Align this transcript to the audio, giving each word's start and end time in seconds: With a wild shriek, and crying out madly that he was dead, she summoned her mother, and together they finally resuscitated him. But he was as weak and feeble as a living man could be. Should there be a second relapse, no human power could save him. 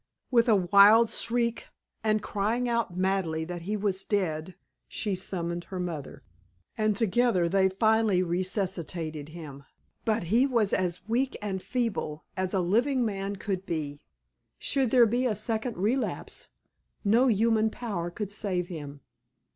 With 0.31 0.49
a 0.49 0.55
wild 0.55 1.11
shriek, 1.11 1.67
and 2.03 2.23
crying 2.23 2.67
out 2.67 2.97
madly 2.97 3.45
that 3.45 3.61
he 3.69 3.77
was 3.77 4.03
dead, 4.03 4.55
she 4.87 5.13
summoned 5.13 5.65
her 5.65 5.79
mother, 5.79 6.23
and 6.75 6.97
together 6.97 7.47
they 7.47 7.69
finally 7.69 8.23
resuscitated 8.23 9.29
him. 9.29 9.63
But 10.03 10.23
he 10.33 10.47
was 10.47 10.73
as 10.73 11.07
weak 11.07 11.37
and 11.39 11.61
feeble 11.61 12.25
as 12.35 12.51
a 12.55 12.61
living 12.61 13.05
man 13.05 13.35
could 13.35 13.63
be. 13.67 14.01
Should 14.57 14.89
there 14.89 15.05
be 15.05 15.27
a 15.27 15.35
second 15.35 15.77
relapse, 15.77 16.47
no 17.05 17.27
human 17.27 17.69
power 17.69 18.09
could 18.09 18.31
save 18.31 18.69
him. 18.69 19.01